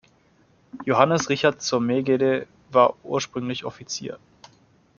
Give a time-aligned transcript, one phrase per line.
[0.83, 4.17] Johannes Richard zur Megede war ursprünglich Offizier.